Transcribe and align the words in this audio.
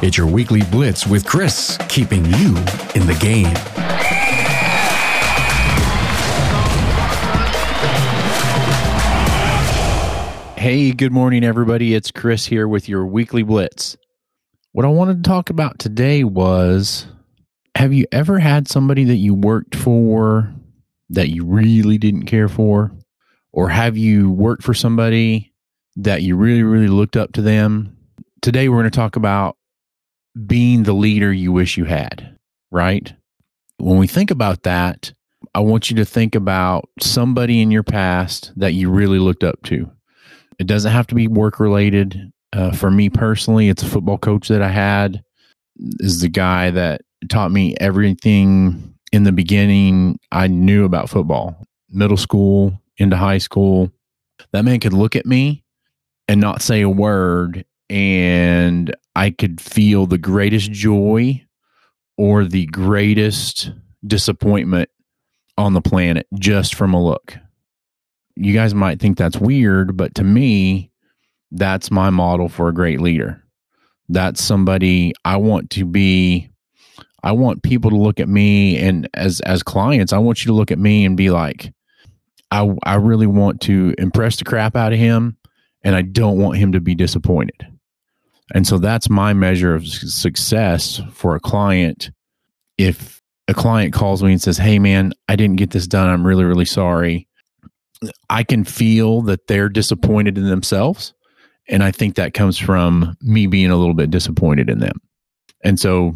It's 0.00 0.16
your 0.16 0.28
weekly 0.28 0.62
blitz 0.70 1.08
with 1.08 1.26
Chris, 1.26 1.76
keeping 1.88 2.24
you 2.24 2.50
in 2.94 3.04
the 3.08 3.18
game. 3.20 3.46
Hey, 10.56 10.92
good 10.92 11.10
morning, 11.10 11.42
everybody. 11.42 11.96
It's 11.96 12.12
Chris 12.12 12.46
here 12.46 12.68
with 12.68 12.88
your 12.88 13.06
weekly 13.06 13.42
blitz. 13.42 13.96
What 14.70 14.84
I 14.84 14.88
wanted 14.88 15.24
to 15.24 15.28
talk 15.28 15.50
about 15.50 15.80
today 15.80 16.22
was 16.22 17.08
have 17.74 17.92
you 17.92 18.06
ever 18.12 18.38
had 18.38 18.68
somebody 18.68 19.02
that 19.02 19.16
you 19.16 19.34
worked 19.34 19.74
for 19.74 20.54
that 21.10 21.30
you 21.30 21.44
really 21.44 21.98
didn't 21.98 22.26
care 22.26 22.48
for? 22.48 22.92
Or 23.50 23.68
have 23.68 23.96
you 23.96 24.30
worked 24.30 24.62
for 24.62 24.74
somebody 24.74 25.52
that 25.96 26.22
you 26.22 26.36
really, 26.36 26.62
really 26.62 26.86
looked 26.86 27.16
up 27.16 27.32
to 27.32 27.42
them? 27.42 27.96
Today, 28.42 28.68
we're 28.68 28.76
going 28.76 28.84
to 28.84 28.96
talk 28.96 29.16
about 29.16 29.56
being 30.46 30.82
the 30.82 30.92
leader 30.92 31.32
you 31.32 31.52
wish 31.52 31.76
you 31.76 31.84
had, 31.84 32.36
right? 32.70 33.12
When 33.78 33.98
we 33.98 34.06
think 34.06 34.30
about 34.30 34.62
that, 34.64 35.12
I 35.54 35.60
want 35.60 35.90
you 35.90 35.96
to 35.96 36.04
think 36.04 36.34
about 36.34 36.88
somebody 37.00 37.60
in 37.60 37.70
your 37.70 37.82
past 37.82 38.52
that 38.56 38.74
you 38.74 38.90
really 38.90 39.18
looked 39.18 39.44
up 39.44 39.62
to. 39.64 39.90
It 40.58 40.66
doesn't 40.66 40.92
have 40.92 41.06
to 41.08 41.14
be 41.14 41.28
work 41.28 41.60
related. 41.60 42.32
Uh, 42.52 42.72
for 42.72 42.90
me 42.90 43.08
personally, 43.08 43.68
it's 43.68 43.82
a 43.82 43.86
football 43.88 44.18
coach 44.18 44.48
that 44.48 44.62
I 44.62 44.68
had. 44.68 45.22
Is 46.00 46.20
the 46.20 46.28
guy 46.28 46.70
that 46.70 47.02
taught 47.28 47.52
me 47.52 47.76
everything 47.80 48.94
in 49.12 49.24
the 49.24 49.32
beginning 49.32 50.18
I 50.32 50.48
knew 50.48 50.84
about 50.84 51.08
football, 51.08 51.66
middle 51.88 52.16
school 52.16 52.80
into 52.96 53.16
high 53.16 53.38
school. 53.38 53.90
That 54.52 54.64
man 54.64 54.80
could 54.80 54.92
look 54.92 55.16
at 55.16 55.26
me 55.26 55.64
and 56.26 56.40
not 56.40 56.62
say 56.62 56.82
a 56.82 56.88
word, 56.88 57.64
and 57.90 58.94
I 59.16 59.30
could 59.30 59.60
feel 59.60 60.06
the 60.06 60.18
greatest 60.18 60.70
joy 60.70 61.44
or 62.16 62.44
the 62.44 62.66
greatest 62.66 63.70
disappointment 64.06 64.90
on 65.56 65.72
the 65.72 65.80
planet 65.80 66.26
just 66.34 66.74
from 66.74 66.94
a 66.94 67.02
look. 67.02 67.36
You 68.36 68.54
guys 68.54 68.74
might 68.74 69.00
think 69.00 69.18
that's 69.18 69.38
weird, 69.38 69.96
but 69.96 70.14
to 70.16 70.24
me, 70.24 70.90
that's 71.50 71.90
my 71.90 72.10
model 72.10 72.48
for 72.48 72.68
a 72.68 72.74
great 72.74 73.00
leader. 73.00 73.42
That's 74.08 74.42
somebody 74.42 75.12
I 75.24 75.36
want 75.36 75.70
to 75.70 75.84
be 75.84 76.50
I 77.22 77.32
want 77.32 77.64
people 77.64 77.90
to 77.90 77.96
look 77.96 78.20
at 78.20 78.28
me 78.28 78.78
and 78.78 79.08
as 79.14 79.40
as 79.40 79.62
clients, 79.62 80.12
I 80.12 80.18
want 80.18 80.44
you 80.44 80.46
to 80.48 80.54
look 80.54 80.70
at 80.70 80.78
me 80.78 81.04
and 81.04 81.16
be 81.16 81.30
like 81.30 81.72
I 82.50 82.72
I 82.84 82.94
really 82.94 83.26
want 83.26 83.60
to 83.62 83.94
impress 83.98 84.36
the 84.36 84.44
crap 84.44 84.76
out 84.76 84.92
of 84.92 84.98
him 84.98 85.36
and 85.82 85.96
I 85.96 86.02
don't 86.02 86.38
want 86.38 86.58
him 86.58 86.72
to 86.72 86.80
be 86.80 86.94
disappointed. 86.94 87.66
And 88.54 88.66
so 88.66 88.78
that's 88.78 89.10
my 89.10 89.32
measure 89.32 89.74
of 89.74 89.86
success 89.86 91.00
for 91.12 91.34
a 91.34 91.40
client 91.40 92.10
if 92.78 93.22
a 93.48 93.54
client 93.54 93.92
calls 93.92 94.22
me 94.22 94.32
and 94.32 94.40
says, 94.40 94.58
"Hey 94.58 94.78
man, 94.78 95.12
I 95.28 95.36
didn't 95.36 95.56
get 95.56 95.70
this 95.70 95.86
done. 95.86 96.08
I'm 96.08 96.26
really 96.26 96.44
really 96.44 96.64
sorry." 96.64 97.26
I 98.30 98.44
can 98.44 98.62
feel 98.62 99.22
that 99.22 99.48
they're 99.48 99.68
disappointed 99.68 100.38
in 100.38 100.48
themselves 100.48 101.14
and 101.68 101.82
I 101.84 101.90
think 101.90 102.16
that 102.16 102.34
comes 102.34 102.58
from 102.58 103.16
me 103.20 103.46
being 103.46 103.70
a 103.70 103.76
little 103.76 103.94
bit 103.94 104.10
disappointed 104.10 104.70
in 104.70 104.78
them. 104.78 105.00
And 105.62 105.78
so 105.78 106.14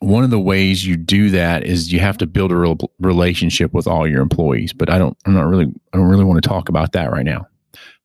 one 0.00 0.22
of 0.22 0.30
the 0.30 0.38
ways 0.38 0.86
you 0.86 0.96
do 0.96 1.30
that 1.30 1.64
is 1.64 1.92
you 1.92 1.98
have 1.98 2.18
to 2.18 2.26
build 2.26 2.52
a 2.52 2.56
real 2.56 2.78
relationship 3.00 3.74
with 3.74 3.88
all 3.88 4.06
your 4.06 4.22
employees, 4.22 4.72
but 4.72 4.88
I 4.88 4.98
don't 4.98 5.16
I'm 5.26 5.34
not 5.34 5.46
really 5.46 5.66
I 5.92 5.96
don't 5.96 6.06
really 6.06 6.24
want 6.24 6.42
to 6.42 6.48
talk 6.48 6.68
about 6.68 6.92
that 6.92 7.10
right 7.10 7.24
now. 7.24 7.46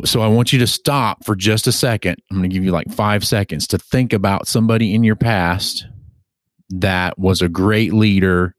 So 0.05 0.21
I 0.21 0.27
want 0.27 0.51
you 0.51 0.59
to 0.59 0.67
stop 0.67 1.23
for 1.23 1.35
just 1.35 1.67
a 1.67 1.71
second. 1.71 2.17
I'm 2.29 2.37
going 2.37 2.49
to 2.49 2.53
give 2.53 2.63
you 2.63 2.71
like 2.71 2.91
5 2.91 3.25
seconds 3.25 3.67
to 3.67 3.77
think 3.77 4.13
about 4.13 4.47
somebody 4.47 4.93
in 4.93 5.03
your 5.03 5.15
past 5.15 5.85
that 6.69 7.17
was 7.19 7.41
a 7.41 7.49
great 7.49 7.93
leader 7.93 8.55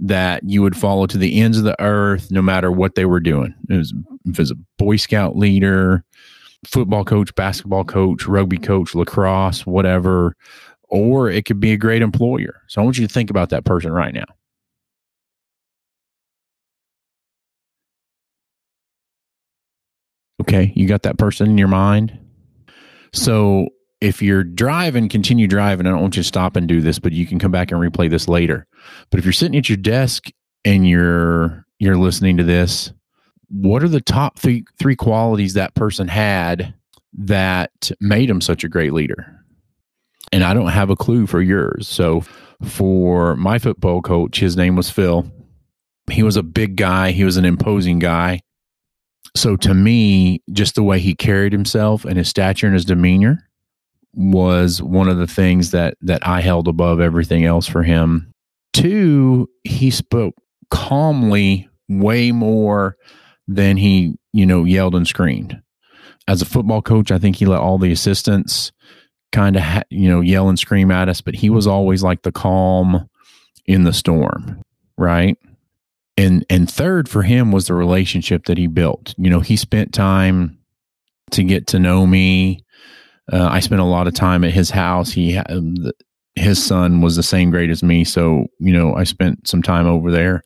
that 0.00 0.42
you 0.44 0.62
would 0.62 0.76
follow 0.76 1.06
to 1.06 1.18
the 1.18 1.40
ends 1.40 1.58
of 1.58 1.64
the 1.64 1.80
earth 1.80 2.30
no 2.30 2.42
matter 2.42 2.70
what 2.70 2.94
they 2.94 3.04
were 3.04 3.20
doing. 3.20 3.54
It 3.68 3.76
was 3.76 3.94
it 4.26 4.38
was 4.38 4.50
a 4.50 4.56
boy 4.76 4.96
scout 4.96 5.36
leader, 5.36 6.04
football 6.66 7.04
coach, 7.04 7.34
basketball 7.34 7.84
coach, 7.84 8.26
rugby 8.26 8.58
coach, 8.58 8.94
lacrosse, 8.94 9.66
whatever, 9.66 10.36
or 10.88 11.30
it 11.30 11.44
could 11.46 11.60
be 11.60 11.72
a 11.72 11.76
great 11.76 12.02
employer. 12.02 12.62
So 12.68 12.80
I 12.80 12.84
want 12.84 12.98
you 12.98 13.06
to 13.06 13.12
think 13.12 13.30
about 13.30 13.50
that 13.50 13.64
person 13.64 13.90
right 13.90 14.14
now. 14.14 14.26
Okay, 20.48 20.72
you 20.74 20.88
got 20.88 21.02
that 21.02 21.18
person 21.18 21.50
in 21.50 21.58
your 21.58 21.68
mind? 21.68 22.18
So 23.12 23.68
if 24.00 24.22
you're 24.22 24.44
driving, 24.44 25.08
continue 25.10 25.46
driving. 25.46 25.86
I 25.86 25.90
don't 25.90 26.00
want 26.00 26.16
you 26.16 26.22
to 26.22 26.26
stop 26.26 26.56
and 26.56 26.66
do 26.66 26.80
this, 26.80 26.98
but 26.98 27.12
you 27.12 27.26
can 27.26 27.38
come 27.38 27.50
back 27.50 27.70
and 27.70 27.80
replay 27.80 28.08
this 28.08 28.28
later. 28.28 28.66
But 29.10 29.18
if 29.18 29.26
you're 29.26 29.32
sitting 29.32 29.58
at 29.58 29.68
your 29.68 29.76
desk 29.76 30.30
and 30.64 30.88
you're 30.88 31.66
you're 31.78 31.98
listening 31.98 32.38
to 32.38 32.44
this, 32.44 32.92
what 33.48 33.82
are 33.82 33.88
the 33.88 34.00
top 34.00 34.38
three 34.38 34.64
three 34.78 34.96
qualities 34.96 35.52
that 35.54 35.74
person 35.74 36.08
had 36.08 36.74
that 37.12 37.90
made 38.00 38.30
him 38.30 38.40
such 38.40 38.64
a 38.64 38.68
great 38.68 38.94
leader? 38.94 39.34
And 40.32 40.44
I 40.44 40.54
don't 40.54 40.68
have 40.68 40.88
a 40.88 40.96
clue 40.96 41.26
for 41.26 41.42
yours. 41.42 41.88
So 41.88 42.22
for 42.62 43.36
my 43.36 43.58
football 43.58 44.00
coach, 44.00 44.40
his 44.40 44.56
name 44.56 44.76
was 44.76 44.88
Phil. 44.90 45.30
He 46.10 46.22
was 46.22 46.36
a 46.36 46.42
big 46.42 46.76
guy, 46.76 47.10
he 47.10 47.24
was 47.24 47.36
an 47.36 47.44
imposing 47.44 47.98
guy. 47.98 48.40
So 49.36 49.56
to 49.56 49.74
me, 49.74 50.42
just 50.52 50.74
the 50.74 50.82
way 50.82 50.98
he 50.98 51.14
carried 51.14 51.52
himself 51.52 52.04
and 52.04 52.16
his 52.16 52.28
stature 52.28 52.66
and 52.66 52.74
his 52.74 52.84
demeanor 52.84 53.48
was 54.14 54.82
one 54.82 55.08
of 55.08 55.18
the 55.18 55.26
things 55.26 55.70
that 55.70 55.94
that 56.00 56.26
I 56.26 56.40
held 56.40 56.66
above 56.66 57.00
everything 57.00 57.44
else 57.44 57.66
for 57.66 57.82
him. 57.82 58.32
Two, 58.72 59.48
he 59.64 59.90
spoke 59.90 60.34
calmly 60.70 61.68
way 61.88 62.32
more 62.32 62.96
than 63.46 63.76
he, 63.76 64.14
you 64.32 64.46
know, 64.46 64.64
yelled 64.64 64.94
and 64.94 65.06
screamed. 65.06 65.60
As 66.26 66.42
a 66.42 66.46
football 66.46 66.82
coach, 66.82 67.10
I 67.10 67.18
think 67.18 67.36
he 67.36 67.46
let 67.46 67.60
all 67.60 67.78
the 67.78 67.92
assistants 67.92 68.72
kind 69.32 69.56
of, 69.56 69.62
ha- 69.62 69.82
you 69.90 70.08
know, 70.08 70.20
yell 70.20 70.48
and 70.48 70.58
scream 70.58 70.90
at 70.90 71.08
us, 71.08 71.20
but 71.20 71.34
he 71.34 71.48
was 71.48 71.66
always 71.66 72.02
like 72.02 72.22
the 72.22 72.32
calm 72.32 73.08
in 73.66 73.84
the 73.84 73.92
storm, 73.92 74.62
right? 74.96 75.38
And 76.18 76.44
and 76.50 76.68
third 76.68 77.08
for 77.08 77.22
him 77.22 77.52
was 77.52 77.68
the 77.68 77.74
relationship 77.74 78.46
that 78.46 78.58
he 78.58 78.66
built. 78.66 79.14
You 79.16 79.30
know, 79.30 79.38
he 79.38 79.56
spent 79.56 79.94
time 79.94 80.58
to 81.30 81.44
get 81.44 81.68
to 81.68 81.78
know 81.78 82.08
me. 82.08 82.64
Uh, 83.32 83.46
I 83.48 83.60
spent 83.60 83.80
a 83.80 83.84
lot 83.84 84.08
of 84.08 84.14
time 84.14 84.42
at 84.42 84.50
his 84.50 84.68
house. 84.68 85.12
He 85.12 85.38
um, 85.38 85.76
his 86.34 86.62
son 86.62 87.02
was 87.02 87.14
the 87.14 87.22
same 87.22 87.50
grade 87.50 87.70
as 87.70 87.84
me, 87.84 88.02
so 88.02 88.46
you 88.58 88.72
know 88.72 88.94
I 88.96 89.04
spent 89.04 89.46
some 89.46 89.62
time 89.62 89.86
over 89.86 90.10
there. 90.10 90.42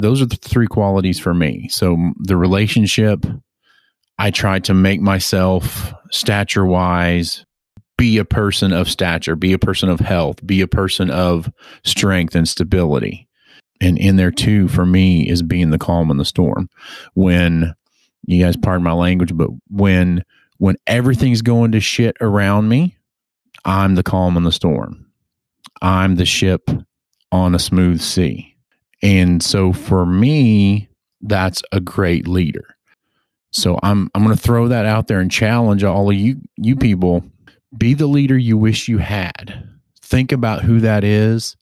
Those 0.00 0.20
are 0.20 0.26
the 0.26 0.36
three 0.36 0.66
qualities 0.66 1.18
for 1.18 1.32
me. 1.32 1.68
So 1.68 1.96
the 2.18 2.36
relationship, 2.36 3.24
I 4.18 4.30
tried 4.30 4.64
to 4.64 4.74
make 4.74 5.00
myself 5.00 5.94
stature 6.10 6.66
wise 6.66 7.46
be 7.96 8.18
a 8.18 8.24
person 8.26 8.74
of 8.74 8.90
stature, 8.90 9.36
be 9.36 9.54
a 9.54 9.58
person 9.58 9.88
of 9.88 10.00
health, 10.00 10.44
be 10.44 10.60
a 10.60 10.68
person 10.68 11.10
of 11.10 11.50
strength 11.84 12.34
and 12.34 12.46
stability. 12.46 13.29
And 13.80 13.98
in 13.98 14.16
there 14.16 14.30
too, 14.30 14.68
for 14.68 14.84
me, 14.84 15.28
is 15.28 15.42
being 15.42 15.70
the 15.70 15.78
calm 15.78 16.10
in 16.10 16.18
the 16.18 16.24
storm. 16.24 16.68
When 17.14 17.74
you 18.26 18.44
guys 18.44 18.56
pardon 18.56 18.84
my 18.84 18.92
language, 18.92 19.36
but 19.36 19.50
when 19.70 20.24
when 20.58 20.76
everything's 20.86 21.40
going 21.40 21.72
to 21.72 21.80
shit 21.80 22.16
around 22.20 22.68
me, 22.68 22.96
I'm 23.64 23.94
the 23.94 24.02
calm 24.02 24.36
in 24.36 24.44
the 24.44 24.52
storm. 24.52 25.06
I'm 25.80 26.16
the 26.16 26.26
ship 26.26 26.68
on 27.32 27.54
a 27.54 27.58
smooth 27.58 28.00
sea. 28.00 28.56
And 29.02 29.42
so 29.42 29.72
for 29.72 30.04
me, 30.04 30.88
that's 31.22 31.62
a 31.72 31.80
great 31.80 32.28
leader. 32.28 32.76
So 33.52 33.78
I'm 33.82 34.10
I'm 34.14 34.22
going 34.22 34.36
to 34.36 34.42
throw 34.42 34.68
that 34.68 34.86
out 34.86 35.08
there 35.08 35.20
and 35.20 35.30
challenge 35.30 35.82
all 35.82 36.10
of 36.10 36.16
you 36.16 36.40
you 36.56 36.76
people 36.76 37.24
be 37.76 37.94
the 37.94 38.06
leader 38.06 38.36
you 38.36 38.56
wish 38.56 38.88
you 38.88 38.98
had. 38.98 39.68
Think 40.02 40.32
about 40.32 40.62
who 40.62 40.80
that 40.80 41.04
is. 41.04 41.56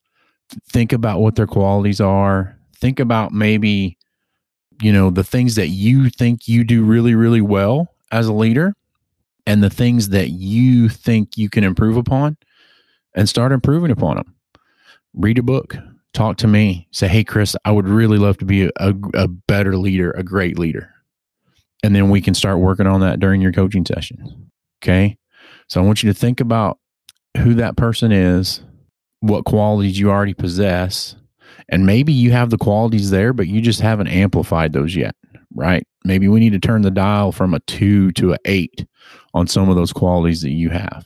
Think 0.68 0.92
about 0.92 1.20
what 1.20 1.36
their 1.36 1.46
qualities 1.46 2.00
are. 2.00 2.58
Think 2.76 3.00
about 3.00 3.32
maybe 3.32 3.98
you 4.80 4.92
know 4.92 5.10
the 5.10 5.24
things 5.24 5.56
that 5.56 5.68
you 5.68 6.08
think 6.08 6.46
you 6.46 6.62
do 6.62 6.84
really 6.84 7.14
really 7.14 7.40
well 7.40 7.94
as 8.12 8.28
a 8.28 8.32
leader 8.32 8.74
and 9.46 9.62
the 9.62 9.70
things 9.70 10.10
that 10.10 10.28
you 10.28 10.88
think 10.88 11.36
you 11.36 11.48
can 11.48 11.64
improve 11.64 11.96
upon 11.96 12.36
and 13.14 13.28
start 13.28 13.50
improving 13.50 13.90
upon 13.90 14.16
them. 14.16 14.34
Read 15.14 15.38
a 15.38 15.42
book, 15.42 15.76
talk 16.12 16.36
to 16.38 16.46
me. 16.46 16.86
Say, 16.90 17.08
hey, 17.08 17.24
Chris, 17.24 17.56
I 17.64 17.72
would 17.72 17.88
really 17.88 18.18
love 18.18 18.36
to 18.38 18.44
be 18.44 18.64
a, 18.64 18.94
a, 19.14 19.26
better 19.26 19.76
leader, 19.76 20.10
a 20.12 20.22
great 20.22 20.58
leader. 20.58 20.92
And 21.82 21.94
then 21.94 22.10
we 22.10 22.20
can 22.20 22.34
start 22.34 22.58
working 22.58 22.86
on 22.86 23.00
that 23.00 23.20
during 23.20 23.40
your 23.40 23.52
coaching 23.52 23.86
session. 23.86 24.50
Okay. 24.82 25.16
So 25.68 25.80
I 25.80 25.84
want 25.84 26.02
you 26.02 26.12
to 26.12 26.18
think 26.18 26.40
about 26.40 26.78
who 27.38 27.54
that 27.54 27.76
person 27.76 28.12
is, 28.12 28.60
what 29.20 29.44
qualities 29.44 29.98
you 29.98 30.10
already 30.10 30.34
possess. 30.34 31.16
And 31.68 31.86
maybe 31.86 32.12
you 32.12 32.30
have 32.30 32.50
the 32.50 32.58
qualities 32.58 33.10
there, 33.10 33.32
but 33.32 33.46
you 33.46 33.60
just 33.60 33.80
haven't 33.80 34.08
amplified 34.08 34.72
those 34.72 34.96
yet, 34.96 35.14
right? 35.54 35.86
Maybe 36.04 36.28
we 36.28 36.40
need 36.40 36.52
to 36.52 36.58
turn 36.58 36.82
the 36.82 36.90
dial 36.90 37.32
from 37.32 37.52
a 37.52 37.60
two 37.60 38.12
to 38.12 38.32
a 38.32 38.38
eight 38.44 38.86
on 39.34 39.46
some 39.46 39.68
of 39.68 39.76
those 39.76 39.92
qualities 39.92 40.42
that 40.42 40.52
you 40.52 40.70
have. 40.70 41.04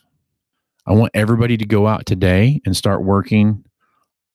I 0.87 0.93
want 0.93 1.13
everybody 1.15 1.57
to 1.57 1.67
go 1.67 1.87
out 1.87 2.07
today 2.07 2.61
and 2.67 2.77
start 2.77 3.03
working 3.03 3.65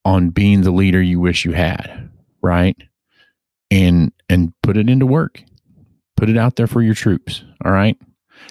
on 0.04 0.30
being 0.30 0.62
the 0.62 0.70
leader 0.70 1.00
you 1.00 1.20
wish 1.20 1.44
you 1.44 1.52
had, 1.52 2.10
right? 2.42 2.76
And 3.70 4.12
and 4.28 4.52
put 4.62 4.76
it 4.76 4.88
into 4.88 5.06
work. 5.06 5.42
Put 6.16 6.28
it 6.28 6.36
out 6.36 6.56
there 6.56 6.66
for 6.66 6.82
your 6.82 6.94
troops. 6.94 7.44
All 7.64 7.72
right. 7.72 7.96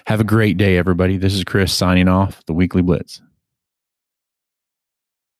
Have 0.06 0.20
a 0.20 0.24
great 0.24 0.56
day, 0.56 0.76
everybody. 0.76 1.16
This 1.16 1.34
is 1.34 1.44
Chris 1.44 1.72
signing 1.72 2.08
off, 2.08 2.44
the 2.46 2.54
Weekly 2.54 2.82
Blitz. 2.82 3.20